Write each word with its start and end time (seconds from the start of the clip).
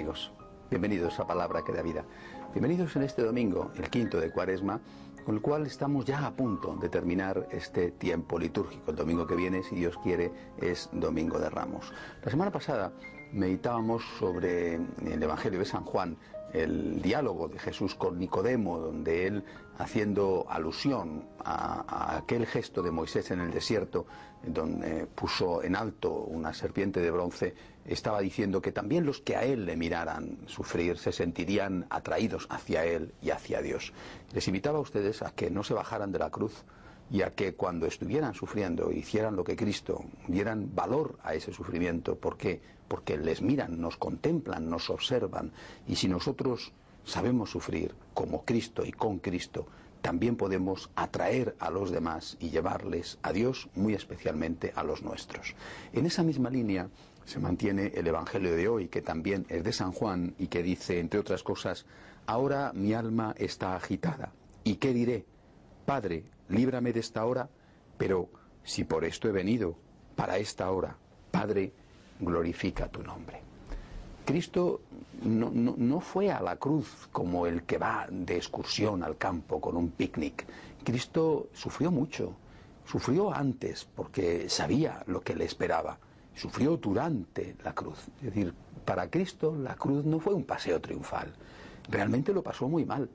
amigos, 0.00 0.32
bienvenidos 0.70 1.20
a 1.20 1.26
Palabra 1.26 1.62
que 1.62 1.74
da 1.74 1.82
vida. 1.82 2.06
Bienvenidos 2.54 2.96
en 2.96 3.02
este 3.02 3.20
domingo, 3.20 3.70
el 3.76 3.90
quinto 3.90 4.18
de 4.18 4.30
Cuaresma, 4.30 4.80
con 5.26 5.34
el 5.34 5.42
cual 5.42 5.66
estamos 5.66 6.06
ya 6.06 6.24
a 6.24 6.30
punto 6.30 6.74
de 6.76 6.88
terminar 6.88 7.46
este 7.50 7.90
tiempo 7.90 8.38
litúrgico. 8.38 8.92
El 8.92 8.96
domingo 8.96 9.26
que 9.26 9.36
viene, 9.36 9.62
si 9.62 9.76
Dios 9.76 9.98
quiere, 10.02 10.32
es 10.56 10.88
Domingo 10.90 11.38
de 11.38 11.50
Ramos. 11.50 11.92
La 12.24 12.30
semana 12.30 12.50
pasada 12.50 12.94
meditábamos 13.30 14.02
sobre 14.18 14.76
el 14.76 15.22
Evangelio 15.22 15.58
de 15.58 15.66
San 15.66 15.84
Juan, 15.84 16.16
el 16.52 17.00
diálogo 17.00 17.48
de 17.48 17.58
Jesús 17.58 17.94
con 17.94 18.18
Nicodemo, 18.18 18.78
donde 18.78 19.26
él, 19.26 19.44
haciendo 19.78 20.46
alusión 20.48 21.24
a, 21.44 22.16
aquel 22.16 22.46
gesto 22.46 22.82
de 22.82 22.90
Moisés 22.90 23.30
en 23.30 23.40
el 23.40 23.50
desierto, 23.50 24.06
donde 24.42 25.06
puso 25.06 25.62
en 25.62 25.76
alto 25.76 26.12
una 26.12 26.52
serpiente 26.52 27.00
de 27.00 27.10
bronce, 27.10 27.54
estaba 27.84 28.20
diciendo 28.20 28.60
que 28.60 28.72
también 28.72 29.06
los 29.06 29.20
que 29.20 29.36
a 29.36 29.44
él 29.44 29.66
le 29.66 29.76
miraran 29.76 30.38
sufrir 30.46 30.98
se 30.98 31.12
sentirían 31.12 31.86
atraídos 31.90 32.46
hacia 32.50 32.84
él 32.84 33.14
y 33.22 33.30
hacia 33.30 33.62
Dios. 33.62 33.92
Les 34.32 34.46
invitaba 34.48 34.78
a 34.78 34.82
ustedes 34.82 35.22
a 35.22 35.30
que 35.30 35.50
no 35.50 35.62
se 35.62 35.74
bajaran 35.74 36.12
de 36.12 36.18
la 36.18 36.30
cruz 36.30 36.64
y 37.10 37.22
a 37.22 37.34
que 37.34 37.54
cuando 37.54 37.86
estuvieran 37.86 38.34
sufriendo 38.34 38.92
hicieran 38.92 39.36
lo 39.36 39.44
que 39.44 39.56
Cristo, 39.56 40.04
dieran 40.28 40.70
valor 40.74 41.18
a 41.22 41.34
ese 41.34 41.52
sufrimiento. 41.52 42.16
¿Por 42.16 42.36
qué? 42.36 42.60
Porque 42.88 43.18
les 43.18 43.42
miran, 43.42 43.80
nos 43.80 43.96
contemplan, 43.96 44.70
nos 44.70 44.90
observan. 44.90 45.52
Y 45.88 45.96
si 45.96 46.08
nosotros 46.08 46.72
sabemos 47.04 47.50
sufrir 47.50 47.94
como 48.14 48.44
Cristo 48.44 48.84
y 48.84 48.92
con 48.92 49.18
Cristo, 49.18 49.66
también 50.02 50.36
podemos 50.36 50.90
atraer 50.94 51.56
a 51.58 51.70
los 51.70 51.90
demás 51.90 52.36
y 52.40 52.50
llevarles 52.50 53.18
a 53.22 53.32
Dios, 53.32 53.68
muy 53.74 53.94
especialmente 53.94 54.72
a 54.74 54.82
los 54.82 55.02
nuestros. 55.02 55.54
En 55.92 56.06
esa 56.06 56.22
misma 56.22 56.48
línea 56.48 56.88
se 57.24 57.38
mantiene 57.38 57.92
el 57.94 58.06
Evangelio 58.06 58.54
de 58.56 58.68
hoy, 58.68 58.88
que 58.88 59.02
también 59.02 59.46
es 59.48 59.62
de 59.62 59.72
San 59.72 59.92
Juan 59.92 60.34
y 60.38 60.46
que 60.46 60.62
dice, 60.62 61.00
entre 61.00 61.20
otras 61.20 61.42
cosas, 61.42 61.86
ahora 62.26 62.72
mi 62.74 62.94
alma 62.94 63.34
está 63.36 63.76
agitada. 63.76 64.32
¿Y 64.64 64.76
qué 64.76 64.92
diré? 64.92 65.24
Padre, 65.84 66.24
líbrame 66.50 66.92
de 66.92 67.00
esta 67.00 67.24
hora, 67.24 67.48
pero 67.96 68.28
si 68.62 68.84
por 68.84 69.04
esto 69.04 69.28
he 69.28 69.32
venido, 69.32 69.76
para 70.16 70.38
esta 70.38 70.70
hora, 70.70 70.96
Padre, 71.30 71.72
glorifica 72.18 72.88
tu 72.88 73.02
nombre. 73.02 73.40
Cristo 74.24 74.82
no, 75.22 75.50
no, 75.50 76.00
fue 76.00 76.30
a 76.30 76.40
la 76.40 76.56
cruz 76.56 77.08
como 77.10 77.46
el 77.46 77.62
que 77.64 77.78
va 77.78 78.06
de 78.10 78.36
excursión 78.36 79.02
al 79.02 79.16
campo 79.16 79.60
con 79.60 79.76
un 79.76 79.90
picnic. 79.90 80.46
Cristo 80.84 81.48
sufrió 81.52 81.90
mucho, 81.90 82.34
sufrió 82.86 83.32
antes 83.32 83.88
porque 83.94 84.48
sabía 84.48 85.02
lo 85.06 85.20
que 85.22 85.34
le 85.34 85.44
esperaba, 85.44 85.98
sufrió 86.34 86.76
durante 86.76 87.56
la 87.64 87.74
cruz. 87.74 87.98
Es 88.18 88.34
decir, 88.34 88.54
para 88.84 89.10
Cristo 89.10 89.56
la 89.56 89.74
cruz 89.74 90.04
no 90.04 90.20
fue 90.20 90.34
un 90.34 90.44
paseo 90.44 90.80
triunfal, 90.80 91.32
realmente 91.88 92.32
lo 92.32 92.42
pasó 92.42 92.68
muy 92.68 92.84
mal. 92.84 93.08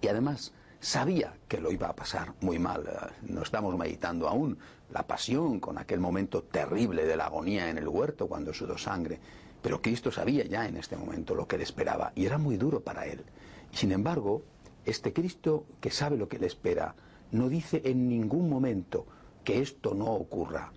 Y 0.00 0.08
además, 0.08 0.52
sabía 0.80 1.34
que 1.48 1.60
lo 1.60 1.72
iba 1.72 1.88
a 1.88 1.96
pasar 1.96 2.34
muy 2.40 2.58
mal. 2.58 2.84
No 3.22 3.42
estamos 3.42 3.76
meditando 3.76 4.28
aún 4.28 4.58
la 4.90 5.06
pasión 5.06 5.60
con 5.60 5.78
aquel 5.78 6.00
momento 6.00 6.42
terrible 6.42 7.04
de 7.04 7.16
la 7.16 7.26
agonía 7.26 7.68
en 7.68 7.78
el 7.78 7.88
huerto 7.88 8.28
cuando 8.28 8.54
sudó 8.54 8.78
sangre. 8.78 9.18
Pero 9.60 9.82
Cristo 9.82 10.12
sabía 10.12 10.44
ya 10.44 10.66
en 10.66 10.76
este 10.76 10.96
momento 10.96 11.34
lo 11.34 11.48
que 11.48 11.58
le 11.58 11.64
esperaba 11.64 12.12
y 12.14 12.26
era 12.26 12.38
muy 12.38 12.56
duro 12.56 12.80
para 12.80 13.06
él. 13.06 13.24
Sin 13.72 13.92
embargo, 13.92 14.42
este 14.84 15.12
Cristo 15.12 15.66
que 15.80 15.90
sabe 15.90 16.16
lo 16.16 16.28
que 16.28 16.38
le 16.38 16.46
espera 16.46 16.94
no 17.32 17.48
dice 17.48 17.82
en 17.84 18.08
ningún 18.08 18.48
momento 18.48 19.06
que 19.44 19.60
esto 19.60 19.94
no 19.94 20.06
ocurra. 20.06 20.72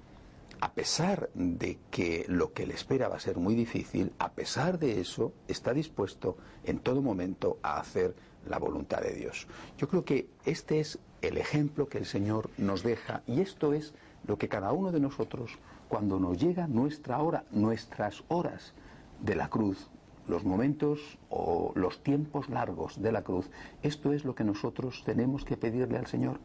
A 0.61 0.73
pesar 0.73 1.31
de 1.33 1.79
que 1.89 2.23
lo 2.27 2.53
que 2.53 2.67
le 2.67 2.75
espera 2.75 3.09
va 3.09 3.15
a 3.15 3.19
ser 3.19 3.37
muy 3.37 3.55
difícil, 3.55 4.13
a 4.19 4.33
pesar 4.33 4.77
de 4.77 5.01
eso, 5.01 5.33
está 5.47 5.73
dispuesto 5.73 6.37
en 6.63 6.77
todo 6.77 7.01
momento 7.01 7.57
a 7.63 7.79
hacer 7.79 8.15
la 8.47 8.59
voluntad 8.59 9.01
de 9.01 9.15
Dios. 9.15 9.47
Yo 9.79 9.87
creo 9.87 10.05
que 10.05 10.29
este 10.45 10.79
es 10.79 10.99
el 11.23 11.37
ejemplo 11.37 11.89
que 11.89 11.97
el 11.97 12.05
Señor 12.05 12.51
nos 12.57 12.83
deja 12.83 13.23
y 13.25 13.41
esto 13.41 13.73
es 13.73 13.95
lo 14.27 14.37
que 14.37 14.49
cada 14.49 14.71
uno 14.71 14.91
de 14.91 14.99
nosotros, 14.99 15.57
cuando 15.89 16.19
nos 16.19 16.37
llega 16.37 16.67
nuestra 16.67 17.19
hora, 17.23 17.43
nuestras 17.49 18.23
horas 18.27 18.75
de 19.19 19.35
la 19.35 19.49
cruz, 19.49 19.89
los 20.27 20.43
momentos 20.43 21.17
o 21.29 21.71
los 21.73 22.03
tiempos 22.03 22.49
largos 22.49 23.01
de 23.01 23.11
la 23.11 23.23
cruz, 23.23 23.49
esto 23.81 24.13
es 24.13 24.25
lo 24.25 24.35
que 24.35 24.43
nosotros 24.43 25.01
tenemos 25.05 25.43
que 25.43 25.57
pedirle 25.57 25.97
al 25.97 26.05
Señor. 26.05 26.39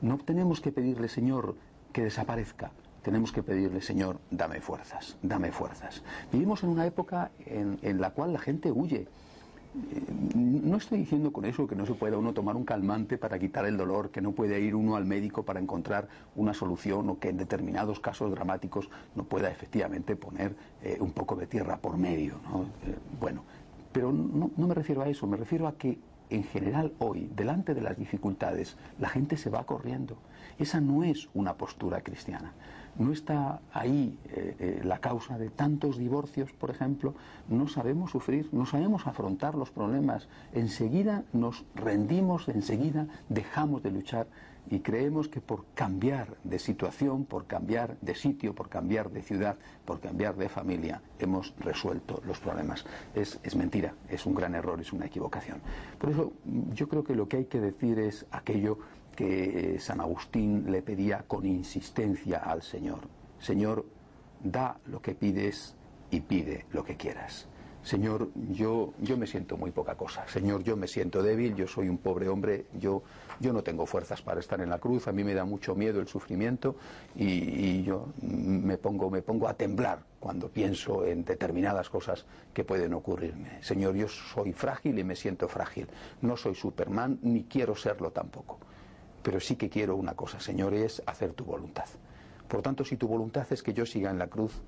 No 0.00 0.18
tenemos 0.18 0.60
que 0.60 0.70
pedirle, 0.70 1.08
Señor, 1.08 1.56
que 1.92 2.04
desaparezca. 2.04 2.70
Tenemos 3.02 3.32
que 3.32 3.42
pedirle, 3.42 3.82
Señor, 3.82 4.20
dame 4.30 4.60
fuerzas, 4.60 5.16
dame 5.22 5.50
fuerzas. 5.50 6.02
Vivimos 6.32 6.62
en 6.62 6.70
una 6.70 6.86
época 6.86 7.30
en, 7.46 7.78
en 7.82 8.00
la 8.00 8.10
cual 8.10 8.32
la 8.32 8.38
gente 8.38 8.70
huye 8.70 9.08
no 10.34 10.76
estoy 10.76 10.98
diciendo 10.98 11.32
con 11.32 11.46
eso 11.46 11.66
que 11.66 11.74
no 11.74 11.86
se 11.86 11.94
pueda 11.94 12.18
uno 12.18 12.34
tomar 12.34 12.56
un 12.56 12.64
calmante 12.64 13.16
para 13.16 13.38
quitar 13.38 13.64
el 13.64 13.76
dolor, 13.78 14.10
que 14.10 14.20
no 14.20 14.32
puede 14.32 14.60
ir 14.60 14.74
uno 14.74 14.96
al 14.96 15.06
médico 15.06 15.44
para 15.44 15.60
encontrar 15.60 16.08
una 16.36 16.52
solución 16.52 17.08
o 17.08 17.18
que 17.18 17.30
en 17.30 17.38
determinados 17.38 17.98
casos 17.98 18.30
dramáticos 18.30 18.90
no 19.14 19.24
pueda 19.24 19.50
efectivamente 19.50 20.14
poner 20.14 20.54
eh, 20.82 20.98
un 21.00 21.12
poco 21.12 21.36
de 21.36 21.46
tierra 21.46 21.78
por 21.78 21.96
medio. 21.96 22.34
Eh, 22.34 22.96
bueno, 23.18 23.44
pero 23.92 24.12
no, 24.12 24.50
no 24.54 24.66
me 24.66 24.74
refiero 24.74 25.02
a 25.02 25.08
eso, 25.08 25.26
me 25.26 25.38
refiero 25.38 25.66
a 25.66 25.76
que 25.76 25.98
en 26.28 26.44
general 26.44 26.92
hoy, 26.98 27.30
delante 27.34 27.74
de 27.74 27.80
las 27.80 27.96
dificultades, 27.96 28.76
la 28.98 29.08
gente 29.08 29.36
se 29.36 29.50
va 29.50 29.64
corriendo. 29.64 30.16
Esa 30.58 30.80
no 30.80 31.04
es 31.04 31.28
una 31.34 31.54
postura 31.54 32.02
cristiana. 32.02 32.52
No 32.98 33.12
está 33.12 33.60
ahí 33.72 34.18
eh, 34.26 34.56
eh, 34.58 34.80
la 34.84 34.98
causa 34.98 35.38
de 35.38 35.50
tantos 35.50 35.98
divorcios, 35.98 36.52
por 36.52 36.70
ejemplo. 36.70 37.14
No 37.48 37.66
sabemos 37.68 38.10
sufrir, 38.10 38.48
no 38.52 38.66
sabemos 38.66 39.06
afrontar 39.06 39.54
los 39.54 39.70
problemas. 39.70 40.28
Enseguida 40.52 41.24
nos 41.32 41.64
rendimos, 41.74 42.48
enseguida 42.48 43.06
dejamos 43.28 43.82
de 43.82 43.90
luchar 43.90 44.26
y 44.70 44.80
creemos 44.80 45.28
que 45.28 45.40
por 45.40 45.64
cambiar 45.74 46.36
de 46.44 46.58
situación, 46.58 47.24
por 47.24 47.46
cambiar 47.46 47.96
de 48.00 48.14
sitio, 48.14 48.54
por 48.54 48.68
cambiar 48.68 49.10
de 49.10 49.22
ciudad, 49.22 49.56
por 49.84 50.00
cambiar 50.00 50.36
de 50.36 50.48
familia, 50.48 51.02
hemos 51.18 51.54
resuelto 51.58 52.22
los 52.26 52.38
problemas. 52.38 52.84
Es, 53.14 53.40
es, 53.42 53.56
mentira, 53.56 53.94
es 54.08 54.24
un 54.24 54.34
gran 54.34 54.54
error, 54.54 54.80
es 54.80 54.92
una 54.92 55.06
equivocación. 55.06 55.60
Por 55.98 56.10
eso 56.10 56.32
yo 56.74 56.88
creo 56.88 57.02
que 57.02 57.14
lo 57.14 57.28
que 57.28 57.38
hay 57.38 57.44
que 57.46 57.60
decir 57.60 57.98
es 57.98 58.26
aquello 58.30 58.78
que 59.16 59.78
San 59.78 60.00
Agustín 60.00 60.70
le 60.70 60.82
pedía 60.82 61.24
con 61.26 61.46
insistencia 61.46 62.38
al 62.38 62.62
Señor. 62.62 63.00
Señor, 63.38 63.84
da 64.42 64.78
lo 64.86 65.00
que 65.00 65.14
pides 65.14 65.74
y 66.10 66.20
pide 66.20 66.66
lo 66.72 66.84
que 66.84 66.96
quieras. 66.96 67.48
Señor, 67.82 68.30
yo, 68.50 68.94
yo 69.00 69.16
me 69.16 69.26
siento 69.26 69.56
muy 69.56 69.72
poca 69.72 69.96
cosa. 69.96 70.24
Señor, 70.28 70.62
yo 70.62 70.76
me 70.76 70.86
siento 70.86 71.20
débil, 71.20 71.56
yo 71.56 71.66
soy 71.66 71.88
un 71.88 71.98
pobre 71.98 72.28
hombre, 72.28 72.66
yo, 72.78 73.02
yo 73.40 73.52
no 73.52 73.64
tengo 73.64 73.86
fuerzas 73.86 74.22
para 74.22 74.38
estar 74.38 74.60
en 74.60 74.70
la 74.70 74.78
cruz, 74.78 75.08
a 75.08 75.12
mí 75.12 75.24
me 75.24 75.34
da 75.34 75.44
mucho 75.44 75.74
miedo 75.74 76.00
el 76.00 76.06
sufrimiento 76.06 76.76
y, 77.16 77.82
yo 77.82 78.12
me 78.20 78.78
pongo, 78.78 79.10
me 79.10 79.20
pongo 79.20 79.48
a 79.48 79.54
temblar 79.54 80.04
cuando 80.20 80.48
pienso 80.48 81.04
en 81.04 81.24
determinadas 81.24 81.90
cosas 81.90 82.24
que 82.54 82.62
pueden 82.62 82.94
ocurrirme. 82.94 83.60
Señor, 83.62 83.96
yo 83.96 84.06
soy 84.06 84.52
frágil 84.52 84.96
y 85.00 85.02
me 85.02 85.16
siento 85.16 85.48
frágil. 85.48 85.88
No 86.20 86.36
soy 86.36 86.54
Superman 86.54 87.18
ni 87.22 87.44
quiero 87.44 87.74
serlo 87.74 88.12
tampoco. 88.12 88.60
Pero 89.22 89.40
sí 89.40 89.56
que 89.56 89.68
quiero 89.68 89.96
una 89.96 90.14
cosa, 90.14 90.40
Señor, 90.40 90.74
es 90.74 91.02
hacer 91.06 91.32
tu 91.32 91.44
voluntad. 91.44 91.86
Por 92.48 92.62
tanto, 92.62 92.84
si 92.84 92.96
tu 92.96 93.08
voluntad 93.08 93.46
es 93.50 93.62
que 93.62 93.72
yo 93.72 93.86
siga 93.86 94.10
en 94.10 94.18
la 94.18 94.26
cruz, 94.26 94.62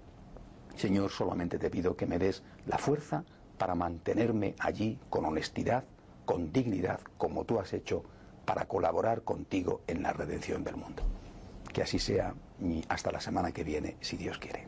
Señor, 0.77 1.11
solamente 1.11 1.59
te 1.59 1.71
pido 1.71 1.97
que 1.97 2.07
me 2.07 2.19
des 2.19 2.43
la 2.67 2.79
fuerza 2.79 3.25
para 3.59 3.75
mantenerme 3.75 4.55
allí 4.59 4.99
con 5.11 5.25
honestidad, 5.25 5.85
con 6.25 6.53
dignidad, 6.53 7.01
como 7.19 7.45
tú 7.45 7.61
has 7.61 7.73
hecho, 7.73 8.05
para 8.45 8.67
colaborar 8.67 9.23
contigo 9.23 9.83
en 9.87 10.03
la 10.03 10.13
redención 10.13 10.65
del 10.65 10.77
mundo. 10.77 11.03
Que 11.73 11.83
así 11.83 11.99
sea 11.99 12.35
hasta 12.89 13.13
la 13.13 13.21
semana 13.21 13.53
que 13.53 13.65
viene, 13.65 13.97
si 14.01 14.17
Dios 14.17 14.39
quiere. 14.39 14.67